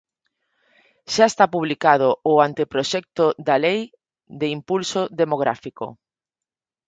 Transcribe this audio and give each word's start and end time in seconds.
Xa 1.13 1.25
está 1.31 1.45
publicado 1.55 2.09
o 2.31 2.33
anteproxecto 2.47 3.25
da 3.47 3.55
lei 3.65 3.79
de 4.39 4.47
impulso 4.57 5.01
demográfico. 5.21 5.85